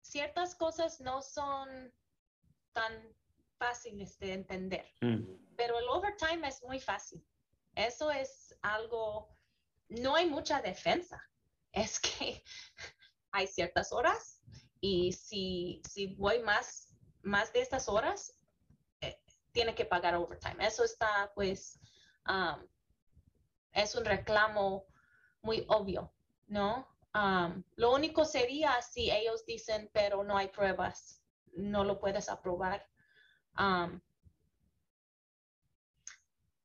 ciertas 0.01 0.55
cosas 0.55 1.01
no 1.01 1.21
son 1.21 1.93
tan 2.71 3.13
fáciles 3.57 4.17
de 4.19 4.33
entender, 4.33 4.85
mm. 5.01 5.55
pero 5.57 5.77
el 5.79 5.89
overtime 5.89 6.47
es 6.47 6.63
muy 6.63 6.79
fácil. 6.79 7.27
Eso 7.75 8.09
es 8.09 8.57
algo, 8.61 9.35
no 9.89 10.15
hay 10.15 10.27
mucha 10.27 10.61
defensa. 10.61 11.21
Es 11.73 11.99
que 11.99 12.41
hay 13.31 13.47
ciertas 13.47 13.91
horas 13.91 14.41
y 14.79 15.11
si, 15.11 15.81
si 15.89 16.15
voy 16.15 16.39
más, 16.39 16.86
más 17.27 17.53
de 17.53 17.61
estas 17.61 17.89
horas, 17.89 18.33
tiene 19.51 19.75
que 19.75 19.85
pagar 19.85 20.15
overtime. 20.15 20.65
Eso 20.65 20.83
está, 20.83 21.31
pues, 21.35 21.79
um, 22.27 22.65
es 23.71 23.95
un 23.95 24.05
reclamo 24.05 24.85
muy 25.41 25.65
obvio, 25.67 26.13
¿no? 26.47 26.87
Um, 27.13 27.63
lo 27.75 27.93
único 27.93 28.25
sería 28.25 28.81
si 28.81 29.09
ellos 29.11 29.45
dicen, 29.45 29.89
pero 29.93 30.23
no 30.23 30.37
hay 30.37 30.49
pruebas, 30.49 31.23
no 31.53 31.83
lo 31.83 31.99
puedes 31.99 32.29
aprobar. 32.29 32.87
Um, 33.57 33.99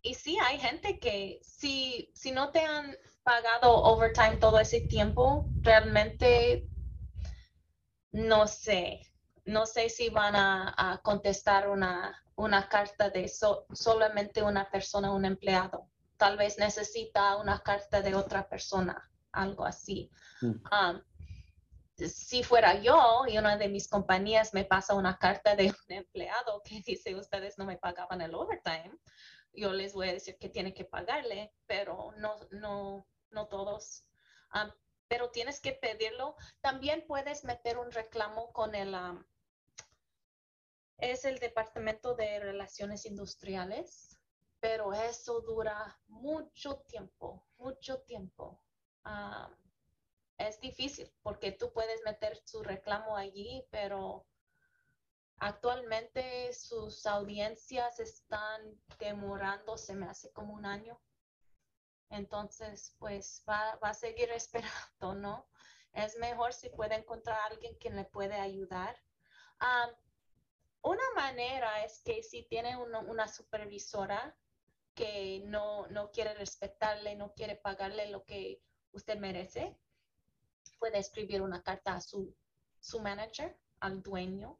y 0.03 0.15
sí, 0.15 0.37
hay 0.43 0.59
gente 0.59 0.99
que 0.99 1.41
si, 1.43 2.11
si 2.15 2.31
no 2.33 2.51
te 2.51 2.61
han 2.61 2.97
pagado 3.23 3.73
overtime 3.73 4.37
todo 4.37 4.59
ese 4.59 4.81
tiempo, 4.83 5.47
realmente 5.61 6.69
no 8.11 8.47
sé, 8.47 9.12
no 9.45 9.67
sé 9.67 9.89
si 9.89 10.09
van 10.09 10.37
a, 10.37 11.01
contestar 11.03 11.69
una, 11.69 12.23
una, 12.37 12.69
carta 12.69 13.11
de 13.11 13.29
solamente 13.29 14.43
una 14.43 14.71
persona, 14.71 15.13
un 15.13 15.25
empleado. 15.25 15.89
Tal 16.17 16.37
vez 16.37 16.59
necesita 16.59 17.37
una 17.37 17.61
carta 17.61 18.01
de 18.01 18.15
otra 18.15 18.49
persona, 18.49 19.11
algo 19.33 19.65
así. 19.65 20.11
Mm. 20.41 20.47
Um, 20.47 21.03
si 21.97 22.43
fuera 22.43 22.81
yo 22.81 23.25
y 23.29 23.39
una 23.39 23.57
de 23.57 23.69
mis 23.69 23.89
compañías 23.89 24.55
me 24.55 24.65
pasa 24.65 24.95
una 24.95 25.19
carta 25.19 25.55
de 25.57 25.67
un 25.67 25.93
empleado 25.95 26.63
que 26.65 26.81
dice 26.85 27.15
ustedes 27.15 27.59
no 27.59 27.65
me 27.65 27.77
pagaban 27.77 28.21
el 28.21 28.35
overtime, 28.35 28.99
yo 29.53 29.73
les 29.73 29.93
voy 29.93 30.09
a 30.09 30.13
decir 30.13 30.39
que 30.39 30.49
tiene 30.49 30.73
que 30.73 30.85
pagarle, 30.85 31.53
pero 31.67 32.13
no, 32.17 32.37
no, 32.51 33.07
no 33.31 33.47
todos. 33.49 34.05
Um, 34.55 34.71
pero 35.09 35.31
tienes 35.31 35.61
que 35.61 35.73
pedirlo. 35.73 36.37
También 36.61 37.05
puedes 37.07 37.45
meter 37.45 37.77
un 37.77 37.91
reclamo 37.91 38.53
con 38.53 38.75
el, 38.75 38.95
um, 38.95 39.23
es 40.99 41.25
el 41.25 41.39
Departamento 41.39 42.15
de 42.15 42.41
Relaciones 42.41 43.07
Industriales, 43.07 44.19
pero 44.61 44.93
eso 44.93 45.41
dura 45.41 46.01
mucho 46.09 46.79
tiempo, 46.89 47.47
mucho 47.59 48.01
tiempo. 48.03 48.63
Um, 49.05 49.53
es 50.39 50.61
difícil 50.61 51.13
porque 51.23 51.53
tú 51.53 51.73
puedes 51.73 52.03
meter 52.05 52.41
su 52.45 52.63
reclamo 52.63 53.17
allí, 53.17 53.65
pero 53.71 54.27
Actualmente 55.43 56.53
sus 56.53 57.05
audiencias 57.05 57.99
están 57.99 58.81
demorando, 59.01 59.77
se 59.77 59.93
me 59.93 60.07
hace 60.07 60.31
como 60.31 60.55
un 60.55 60.65
año. 60.65 61.01
Entonces, 62.11 62.95
pues 63.01 63.43
va, 63.49 63.73
a 63.73 63.93
seguir 63.93 64.31
esperando, 64.37 65.17
¿no? 65.17 65.49
Es 65.95 66.17
mejor 66.19 66.53
si 66.53 66.69
puede 66.69 66.95
encontrar 66.95 67.41
a 67.41 67.47
alguien 67.47 67.77
que 67.81 67.91
le 67.91 68.05
puede 68.05 68.35
ayudar. 68.35 68.97
Una 70.83 71.11
manera 71.15 71.85
es 71.85 72.01
que 72.03 72.23
si 72.23 72.43
tiene 72.45 72.77
una 72.77 73.29
supervisora 73.29 74.37
que 74.95 75.43
no, 75.47 75.87
no 75.89 76.11
quiere 76.11 76.35
respetarle, 76.35 77.17
no 77.17 77.33
quiere 77.35 77.57
pagarle 77.57 78.11
lo 78.11 78.25
que 78.25 78.63
usted 78.93 79.19
merece, 79.19 79.79
puede 80.79 80.99
escribir 80.99 81.41
una 81.43 81.63
carta 81.63 81.95
a 81.95 82.01
su, 82.01 82.35
su 82.81 83.01
manager, 83.01 83.59
al 83.81 84.03
dueño, 84.03 84.59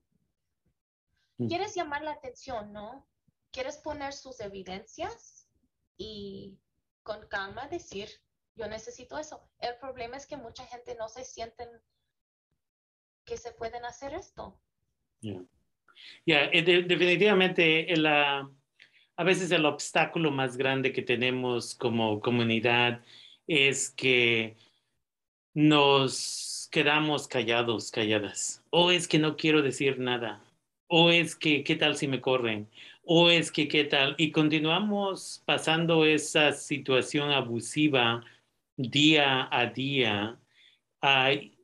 Mm. 1.43 1.49
quieres 1.49 1.75
llamar 1.75 2.03
la 2.03 2.13
atención, 2.13 2.73
¿no? 2.73 3.07
Quieres 3.51 3.77
poner 3.79 4.13
sus 4.13 4.41
evidencias 4.41 5.49
y 5.97 6.59
con 7.03 7.27
calma 7.29 7.69
decir, 7.69 8.09
yo 8.55 8.69
necesito 8.69 9.19
eso. 9.19 9.51
El 9.59 9.77
problema 9.79 10.17
es 10.17 10.27
que 10.27 10.37
mucha 10.37 10.65
gente 10.67 10.95
no 10.95 11.09
se 11.09 11.25
sienten 11.25 11.69
que 13.25 13.37
se 13.37 13.53
pueden 13.53 13.85
hacer 13.85 14.15
esto. 14.15 14.61
Ya, 16.27 16.45
eh, 16.53 16.63
definitivamente 16.63 17.87
a 18.07 19.25
veces 19.25 19.51
el 19.51 19.65
obstáculo 19.65 20.31
más 20.31 20.57
grande 20.57 20.93
que 20.93 21.03
tenemos 21.03 21.75
como 21.75 22.21
comunidad 22.21 23.03
es 23.47 23.91
que 23.91 24.57
nos 25.55 26.69
quedamos 26.71 27.29
callados, 27.29 27.91
calladas. 27.91 28.65
O 28.71 28.91
es 28.91 29.07
que 29.09 29.19
no 29.19 29.37
quiero 29.37 29.63
decir 29.63 29.99
nada 29.99 30.43
o 30.95 31.11
es 31.11 31.35
que 31.35 31.65
qué 31.65 31.75
tal 31.77 31.97
si 31.97 32.07
me 32.07 32.21
corren, 32.21 32.69
o 33.03 33.31
es 33.31 33.51
que 33.51 33.67
qué 33.67 33.85
tal, 33.85 34.15
y 34.19 34.31
continuamos 34.31 35.43
pasando 35.47 36.05
esa 36.05 36.53
situación 36.53 37.31
abusiva 37.31 38.23
día 38.77 39.49
a 39.51 39.67
día. 39.67 40.39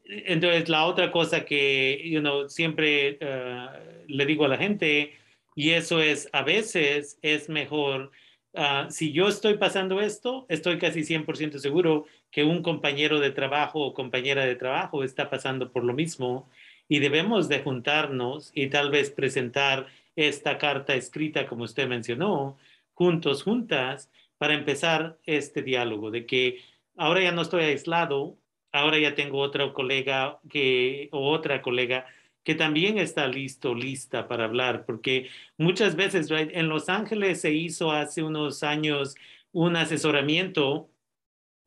Entonces, 0.08 0.68
la 0.68 0.86
otra 0.86 1.12
cosa 1.12 1.44
que 1.44 2.02
you 2.04 2.20
know, 2.20 2.48
siempre 2.48 3.18
ah, 3.22 3.78
le 4.06 4.26
digo 4.26 4.44
a 4.44 4.48
la 4.48 4.56
gente, 4.56 5.12
y 5.54 5.70
eso 5.70 6.00
es, 6.00 6.28
a 6.32 6.42
veces 6.42 7.18
es 7.22 7.48
mejor, 7.48 8.10
ah, 8.54 8.86
si 8.90 9.12
yo 9.12 9.28
estoy 9.28 9.58
pasando 9.58 10.00
esto, 10.00 10.46
estoy 10.48 10.78
casi 10.78 11.00
100% 11.04 11.58
seguro 11.58 12.06
que 12.30 12.44
un 12.44 12.62
compañero 12.62 13.20
de 13.20 13.30
trabajo 13.30 13.80
o 13.80 13.94
compañera 13.94 14.44
de 14.46 14.56
trabajo 14.56 15.04
está 15.04 15.30
pasando 15.30 15.72
por 15.72 15.84
lo 15.84 15.94
mismo 15.94 16.48
y 16.88 17.00
debemos 17.00 17.48
de 17.48 17.60
juntarnos 17.60 18.50
y 18.54 18.68
tal 18.68 18.90
vez 18.90 19.10
presentar 19.10 19.88
esta 20.16 20.58
carta 20.58 20.94
escrita, 20.94 21.46
como 21.46 21.64
usted 21.64 21.86
mencionó, 21.88 22.56
juntos, 22.94 23.42
juntas, 23.42 24.10
para 24.38 24.54
empezar 24.54 25.18
este 25.26 25.62
diálogo 25.62 26.10
de 26.10 26.26
que 26.26 26.60
ahora 26.96 27.22
ya 27.22 27.32
no 27.32 27.42
estoy 27.42 27.64
aislado, 27.64 28.36
ahora 28.72 28.98
ya 28.98 29.14
tengo 29.14 29.38
otro 29.38 29.72
colega 29.74 30.40
que, 30.48 31.08
o 31.12 31.30
otra 31.30 31.62
colega 31.62 32.06
que 32.44 32.54
también 32.54 32.98
está 32.98 33.26
listo, 33.28 33.74
lista 33.74 34.26
para 34.26 34.44
hablar, 34.44 34.86
porque 34.86 35.28
muchas 35.58 35.96
veces 35.96 36.30
en 36.30 36.68
Los 36.68 36.88
Ángeles 36.88 37.42
se 37.42 37.52
hizo 37.52 37.92
hace 37.92 38.22
unos 38.22 38.62
años 38.62 39.14
un 39.52 39.76
asesoramiento 39.76 40.88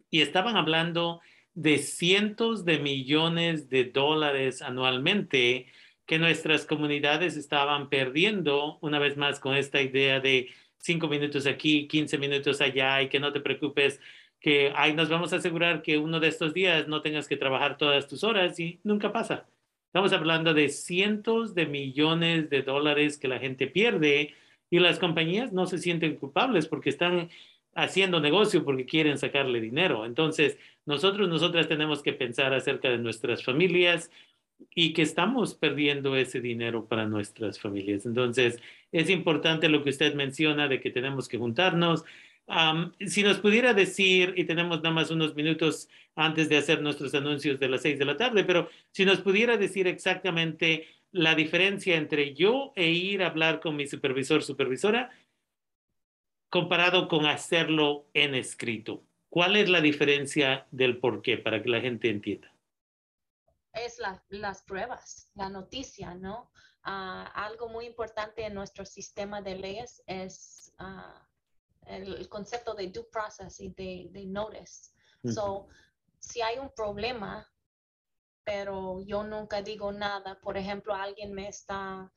y 0.10 0.22
estaban 0.22 0.58
hablando 0.58 1.22
de 1.54 1.78
cientos 1.78 2.66
de 2.66 2.80
millones 2.80 3.70
de 3.70 3.86
dólares 3.86 4.62
anualmente 4.62 5.68
que 6.06 6.20
nuestras 6.20 6.66
comunidades 6.66 7.38
estaban 7.38 7.90
perdiendo, 7.90 8.78
una 8.82 9.00
vez 9.00 9.18
más 9.18 9.40
con 9.40 9.56
esta 9.56 9.82
idea 9.82 10.20
de 10.20 10.50
cinco 10.78 11.08
minutos 11.08 11.46
aquí, 11.46 11.88
15 11.88 12.18
minutos 12.18 12.60
allá 12.60 13.02
y 13.02 13.10
que 13.10 13.20
no 13.20 13.32
te 13.32 13.40
preocupes, 13.40 14.00
que 14.42 14.74
ahí 14.76 14.94
nos 14.94 15.08
vamos 15.08 15.32
a 15.32 15.38
asegurar 15.38 15.84
que 15.84 15.98
uno 15.98 16.20
de 16.20 16.28
estos 16.28 16.54
días 16.54 16.88
no 16.88 17.02
tengas 17.02 17.28
que 17.28 17.38
trabajar 17.38 17.78
todas 17.78 18.08
tus 18.08 18.24
horas 18.24 18.60
y 18.60 18.80
nunca 18.84 19.14
pasa. 19.14 19.46
Estamos 19.86 20.12
hablando 20.14 20.54
de 20.54 20.70
cientos 20.70 21.54
de 21.54 21.68
millones 21.68 22.50
de 22.50 22.64
dólares 22.64 23.18
que 23.18 23.28
la 23.28 23.40
gente 23.40 23.68
pierde 23.68 24.34
y 24.70 24.80
las 24.80 25.00
compañías 25.00 25.54
no 25.54 25.68
se 25.68 25.78
sienten 25.78 26.16
culpables 26.16 26.68
porque 26.68 26.90
están 26.90 27.30
haciendo 27.76 28.20
negocio 28.20 28.66
porque 28.66 28.86
quieren 28.86 29.18
sacarle 29.18 29.62
dinero. 29.62 30.06
Entonces, 30.06 30.58
nosotros, 30.86 31.30
nosotras 31.30 31.68
tenemos 31.68 32.02
que 32.02 32.14
pensar 32.14 32.54
acerca 32.54 32.90
de 32.90 32.98
nuestras 32.98 33.44
familias 33.44 34.10
y 34.74 34.94
que 34.94 35.04
estamos 35.04 35.54
perdiendo 35.54 36.16
ese 36.16 36.42
dinero 36.42 36.86
para 36.86 37.06
nuestras 37.06 37.60
familias. 37.60 38.06
Entonces, 38.06 38.60
es 38.92 39.10
importante 39.10 39.70
lo 39.70 39.84
que 39.84 39.92
usted 39.92 40.16
menciona 40.16 40.68
de 40.68 40.80
que 40.80 40.90
tenemos 40.90 41.28
que 41.28 41.38
juntarnos. 41.38 42.04
Si 43.08 43.24
nos 43.24 43.40
pudiera 43.40 43.74
decir, 43.74 44.34
y 44.36 44.46
tenemos 44.46 44.78
nada 44.78 44.94
más 44.94 45.12
unos 45.12 45.36
minutos 45.36 45.90
antes 46.16 46.50
de 46.50 46.58
hacer 46.58 46.82
nuestros 46.82 47.14
anuncios 47.14 47.60
de 47.60 47.70
las 47.70 47.82
seis 47.82 47.98
de 47.98 48.06
la 48.06 48.18
tarde, 48.18 48.44
pero 48.44 48.70
si 48.92 49.06
nos 49.06 49.22
pudiera 49.22 49.58
decir 49.58 49.88
exactamente 49.88 50.88
la 51.12 51.36
diferencia 51.36 51.96
entre 51.96 52.34
yo 52.34 52.74
e 52.76 52.90
ir 52.90 53.24
a 53.24 53.28
hablar 53.28 53.60
con 53.60 53.76
mi 53.76 53.88
supervisor, 53.88 54.44
supervisora, 54.44 55.12
comparado 56.50 57.08
con 57.08 57.26
hacerlo 57.26 58.08
en 58.14 58.36
escrito. 58.36 59.04
¿Cuál 59.30 59.56
es 59.56 59.70
la 59.70 59.80
diferencia 59.80 60.68
del 60.72 60.98
por 60.98 61.22
qué 61.22 61.38
para 61.38 61.64
que 61.64 61.70
la 61.70 61.80
gente 61.80 62.10
entienda? 62.10 62.54
Es 63.74 64.02
las 64.30 64.64
pruebas, 64.64 65.32
la 65.36 65.50
noticia, 65.50 66.14
¿no? 66.16 66.52
Ah, 66.84 67.32
algo 67.34 67.70
muy 67.70 67.86
importante 67.86 68.46
en 68.46 68.54
nuestro 68.54 68.86
sistema 68.86 69.42
de 69.42 69.56
leyes 69.56 70.04
es 70.08 70.74
ah, 70.78 71.26
el, 71.88 72.28
concepto 72.30 72.74
de 72.74 72.88
due 72.88 73.06
process 73.12 73.60
y 73.60 73.70
de, 73.70 74.08
de 74.12 74.26
notice. 74.26 74.92
So, 75.24 75.68
si 76.20 76.42
hay 76.42 76.58
un 76.58 76.72
problema, 76.76 77.48
pero 78.44 79.02
yo 79.06 79.24
nunca 79.24 79.62
digo 79.62 79.92
nada, 79.92 80.40
por 80.42 80.58
ejemplo, 80.58 80.96
alguien 80.96 81.34
me 81.34 81.48
está 81.48 82.12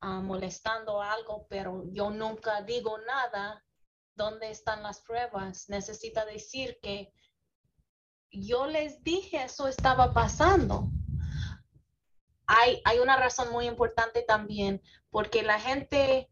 ah, 0.00 0.20
molestando 0.20 1.02
algo, 1.02 1.46
pero 1.48 1.84
yo 1.92 2.10
nunca 2.10 2.62
digo 2.62 2.98
nada, 2.98 3.64
¿dónde 4.14 4.50
están 4.50 4.82
las 4.82 5.00
pruebas? 5.00 5.68
Necesita 5.68 6.24
decir 6.24 6.78
que 6.82 7.12
yo 8.30 8.66
les 8.66 9.02
dije 9.02 9.44
eso 9.44 9.68
estaba 9.68 10.12
pasando. 10.12 10.90
Hay, 12.46 12.80
hay 12.84 12.98
una 12.98 13.16
razón 13.16 13.52
muy 13.52 13.66
importante 13.66 14.22
también, 14.22 14.82
porque 15.10 15.42
la 15.42 15.60
gente 15.60 16.30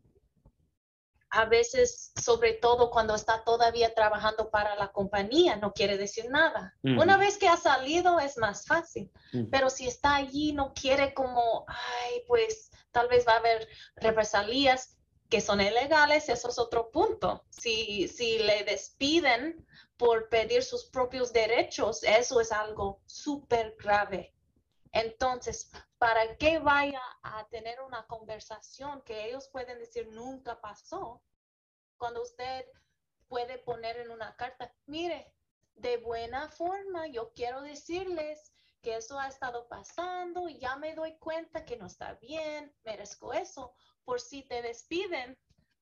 a 1.30 1.44
veces, 1.44 2.12
sobre 2.22 2.54
todo 2.54 2.90
cuando 2.90 3.14
está 3.14 3.42
todavía 3.44 3.94
trabajando 3.94 4.50
para 4.50 4.76
la 4.76 4.92
compañía, 4.92 5.56
no 5.56 5.72
quiere 5.72 5.98
decir 5.98 6.30
nada. 6.30 6.74
Una 6.82 7.16
vez 7.16 7.36
que 7.36 7.48
ha 7.48 7.56
salido 7.56 8.20
es 8.20 8.38
más 8.38 8.66
fácil, 8.66 9.10
pero 9.50 9.70
si 9.70 9.86
está 9.86 10.14
allí, 10.16 10.52
no 10.52 10.72
quiere 10.72 11.14
como, 11.14 11.64
ay, 11.68 12.22
pues 12.26 12.70
tal 12.92 13.08
vez 13.08 13.26
va 13.26 13.32
a 13.32 13.38
haber 13.38 13.68
represalias 13.96 14.96
que 15.28 15.40
son 15.40 15.60
ilegales, 15.60 16.28
eso 16.28 16.48
es 16.48 16.58
otro 16.58 16.90
punto. 16.90 17.44
Si, 17.50 18.06
si 18.08 18.38
le 18.38 18.64
despiden 18.64 19.66
por 19.96 20.28
pedir 20.28 20.62
sus 20.62 20.84
propios 20.86 21.32
derechos, 21.32 22.02
eso 22.04 22.40
es 22.40 22.52
algo 22.52 23.00
súper 23.06 23.74
grave. 23.78 24.35
Entonces, 24.96 25.70
¿para 25.98 26.36
qué 26.38 26.58
vaya 26.58 27.02
a 27.22 27.46
tener 27.48 27.80
una 27.82 28.06
conversación 28.06 29.02
que 29.02 29.26
ellos 29.26 29.48
pueden 29.52 29.78
decir 29.78 30.08
nunca 30.08 30.58
pasó? 30.58 31.22
Cuando 31.98 32.22
usted 32.22 32.64
puede 33.28 33.58
poner 33.58 33.98
en 33.98 34.10
una 34.10 34.34
carta, 34.36 34.74
mire, 34.86 35.34
de 35.74 35.98
buena 35.98 36.48
forma, 36.48 37.08
yo 37.08 37.30
quiero 37.34 37.60
decirles 37.60 38.54
que 38.80 38.96
eso 38.96 39.18
ha 39.18 39.28
estado 39.28 39.68
pasando 39.68 40.48
y 40.48 40.58
ya 40.58 40.76
me 40.76 40.94
doy 40.94 41.18
cuenta 41.18 41.66
que 41.66 41.76
no 41.76 41.86
está 41.86 42.14
bien, 42.14 42.74
merezco 42.82 43.34
eso. 43.34 43.74
Por 44.02 44.18
si 44.18 44.44
te 44.44 44.62
despiden, 44.62 45.38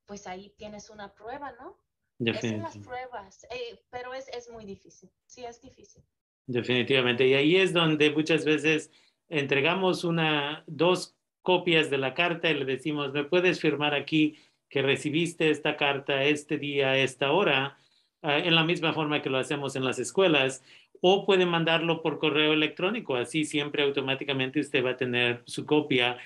pues 0.06 0.26
ahí 0.26 0.50
tienes 0.56 0.90
una 0.90 1.14
prueba, 1.14 1.52
¿no? 1.52 1.78
Esas 2.18 2.50
son 2.50 2.62
las 2.62 2.78
pruebas, 2.78 3.44
eh, 3.50 3.80
pero 3.90 4.12
es, 4.12 4.26
es 4.28 4.48
muy 4.48 4.64
difícil, 4.64 5.12
sí 5.26 5.44
es 5.44 5.60
difícil. 5.60 6.04
Definitivamente, 6.46 7.26
y 7.26 7.34
ahí 7.34 7.56
es 7.56 7.72
donde 7.72 8.10
muchas 8.10 8.44
veces 8.44 8.90
entregamos 9.28 10.04
una, 10.04 10.62
dos 10.66 11.16
copias 11.42 11.90
de 11.90 11.98
la 11.98 12.14
carta 12.14 12.50
y 12.50 12.54
le 12.54 12.64
decimos, 12.64 13.12
¿me 13.12 13.24
puedes 13.24 13.60
firmar 13.60 13.94
aquí 13.94 14.36
que 14.68 14.82
recibiste 14.82 15.50
esta 15.50 15.76
carta 15.76 16.24
este 16.24 16.58
día, 16.58 16.96
esta 16.98 17.32
hora? 17.32 17.78
Ah, 18.22 18.38
en 18.38 18.54
la 18.54 18.64
misma 18.64 18.94
forma 18.94 19.20
que 19.20 19.28
lo 19.28 19.36
hacemos 19.36 19.76
en 19.76 19.84
las 19.84 19.98
escuelas, 19.98 20.64
o 21.02 21.26
puede 21.26 21.44
mandarlo 21.44 22.00
por 22.00 22.18
correo 22.18 22.54
electrónico, 22.54 23.16
así 23.16 23.44
siempre 23.44 23.82
automáticamente 23.82 24.60
usted 24.60 24.82
va 24.82 24.92
a 24.92 24.96
tener 24.96 25.42
su 25.44 25.66
copia. 25.66 26.16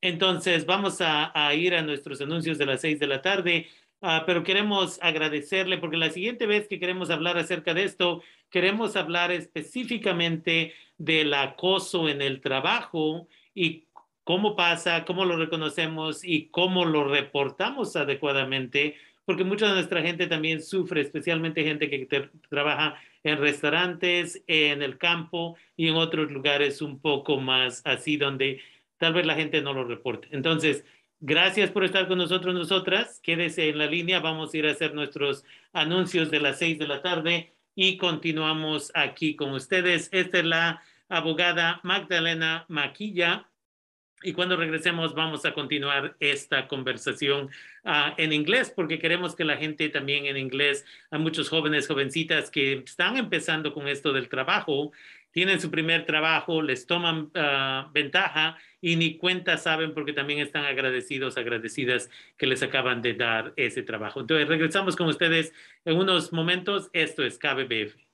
entonces, 0.00 0.66
vamos 0.66 0.98
a, 1.00 1.54
ir 1.54 1.76
a 1.76 1.82
nuestros 1.82 2.20
anuncios 2.20 2.58
de 2.58 2.66
las 2.66 2.80
seis 2.80 2.98
de 2.98 3.06
la 3.06 3.22
tarde, 3.22 3.68
ah, 4.02 4.24
pero 4.26 4.44
queremos 4.44 4.98
agradecerle 5.02 5.78
porque 5.78 5.96
la 5.96 6.10
siguiente 6.10 6.46
vez 6.46 6.68
que 6.68 6.78
queremos 6.78 7.10
hablar 7.10 7.38
acerca 7.38 7.74
de 7.74 7.84
esto, 7.84 8.22
queremos 8.50 8.96
hablar 8.96 9.30
específicamente 9.32 10.74
del 10.96 11.32
acoso 11.34 12.08
en 12.08 12.22
el 12.22 12.40
trabajo 12.40 13.28
y 13.54 13.84
cómo 14.24 14.56
pasa, 14.56 15.04
cómo 15.04 15.24
lo 15.24 15.36
reconocemos 15.36 16.24
y 16.24 16.48
cómo 16.48 16.84
lo 16.84 17.04
reportamos 17.04 17.96
adecuadamente 17.96 18.96
porque 19.28 19.44
mucha 19.44 19.66
de 19.66 19.74
nuestra 19.74 20.00
gente 20.00 20.26
también 20.26 20.62
sufre, 20.62 21.02
especialmente 21.02 21.62
gente 21.62 21.90
que 21.90 22.30
trabaja 22.48 22.98
en 23.22 23.36
restaurantes, 23.36 24.42
en 24.46 24.80
el 24.80 24.96
campo 24.96 25.58
y 25.76 25.88
en 25.88 25.96
otros 25.96 26.30
lugares 26.32 26.80
un 26.80 26.98
poco 26.98 27.38
más 27.38 27.82
así, 27.84 28.16
donde 28.16 28.62
tal 28.96 29.12
vez 29.12 29.26
la 29.26 29.34
gente 29.34 29.60
no 29.60 29.74
lo 29.74 29.84
reporte. 29.84 30.28
Entonces, 30.30 30.82
gracias 31.20 31.70
por 31.70 31.84
estar 31.84 32.08
con 32.08 32.18
nosotros, 32.18 32.54
nosotras. 32.54 33.20
Quédese 33.22 33.68
en 33.68 33.78
la 33.78 33.86
línea, 33.86 34.20
vamos 34.20 34.52
a 34.52 34.56
ir 34.56 34.66
a 34.66 34.72
hacer 34.72 34.94
nuestros 34.94 35.44
anuncios 35.72 36.30
de 36.30 36.40
las 36.40 36.58
seis 36.58 36.78
de 36.78 36.88
la 36.88 37.02
tarde 37.02 37.52
y 37.74 37.96
continuamos 37.96 38.90
aquí 38.94 39.36
con 39.36 39.52
ustedes. 39.52 40.08
Esta 40.12 40.38
es 40.38 40.44
la 40.44 40.82
abogada 41.08 41.80
Magdalena 41.82 42.64
Maquilla 42.68 43.48
y 44.22 44.32
cuando 44.32 44.56
regresemos 44.56 45.14
vamos 45.14 45.44
a 45.44 45.54
continuar 45.54 46.16
esta 46.18 46.66
conversación 46.66 47.50
uh, 47.84 48.12
en 48.16 48.32
inglés 48.32 48.72
porque 48.74 48.98
queremos 48.98 49.36
que 49.36 49.44
la 49.44 49.56
gente 49.56 49.88
también 49.90 50.26
en 50.26 50.36
inglés, 50.36 50.84
hay 51.10 51.20
muchos 51.20 51.48
jóvenes, 51.48 51.86
jovencitas 51.86 52.50
que 52.50 52.82
están 52.84 53.16
empezando 53.16 53.72
con 53.72 53.86
esto 53.86 54.12
del 54.12 54.28
trabajo, 54.28 54.90
tienen 55.30 55.60
su 55.60 55.70
primer 55.70 56.06
trabajo, 56.06 56.62
les 56.62 56.86
toman 56.86 57.30
uh, 57.34 57.92
ventaja 57.92 58.56
y 58.80 58.96
ni 58.96 59.18
cuenta 59.18 59.56
saben 59.56 59.94
porque 59.94 60.12
también 60.12 60.40
están 60.40 60.64
agradecidos, 60.64 61.36
agradecidas 61.36 62.10
que 62.36 62.46
les 62.46 62.62
acaban 62.62 63.02
de 63.02 63.14
dar 63.14 63.52
ese 63.56 63.82
trabajo. 63.82 64.20
Entonces 64.20 64.48
regresamos 64.48 64.96
con 64.96 65.08
ustedes 65.08 65.52
en 65.84 65.96
unos 65.96 66.32
momentos. 66.32 66.90
Esto 66.92 67.24
es 67.24 67.38
KBBF. 67.38 68.07